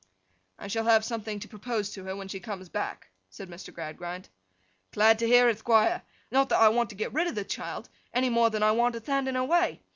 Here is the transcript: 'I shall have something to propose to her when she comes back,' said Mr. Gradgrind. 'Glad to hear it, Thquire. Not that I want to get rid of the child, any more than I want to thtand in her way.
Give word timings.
'I 0.57 0.67
shall 0.69 0.85
have 0.85 1.05
something 1.05 1.39
to 1.39 1.47
propose 1.47 1.91
to 1.91 2.03
her 2.05 2.15
when 2.15 2.27
she 2.27 2.39
comes 2.39 2.69
back,' 2.69 3.09
said 3.29 3.47
Mr. 3.51 3.71
Gradgrind. 3.71 4.29
'Glad 4.91 5.19
to 5.19 5.27
hear 5.27 5.47
it, 5.47 5.59
Thquire. 5.59 6.01
Not 6.31 6.49
that 6.49 6.57
I 6.59 6.69
want 6.69 6.89
to 6.89 6.95
get 6.95 7.13
rid 7.13 7.27
of 7.27 7.35
the 7.35 7.43
child, 7.43 7.87
any 8.11 8.31
more 8.31 8.49
than 8.49 8.63
I 8.63 8.71
want 8.71 8.95
to 8.95 8.99
thtand 8.99 9.27
in 9.29 9.35
her 9.35 9.43
way. 9.45 9.83